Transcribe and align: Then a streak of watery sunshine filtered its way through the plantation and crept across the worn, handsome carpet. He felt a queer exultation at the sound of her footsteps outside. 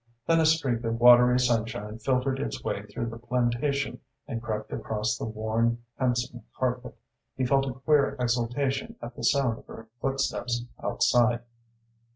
Then 0.25 0.39
a 0.39 0.47
streak 0.47 0.83
of 0.83 0.99
watery 0.99 1.39
sunshine 1.39 1.99
filtered 1.99 2.39
its 2.39 2.63
way 2.63 2.87
through 2.87 3.11
the 3.11 3.19
plantation 3.19 3.99
and 4.27 4.41
crept 4.41 4.73
across 4.73 5.15
the 5.15 5.25
worn, 5.25 5.83
handsome 5.99 6.41
carpet. 6.57 6.95
He 7.37 7.45
felt 7.45 7.67
a 7.67 7.73
queer 7.73 8.17
exultation 8.19 8.95
at 8.99 9.15
the 9.15 9.23
sound 9.23 9.59
of 9.59 9.67
her 9.67 9.89
footsteps 10.01 10.65
outside. 10.83 11.41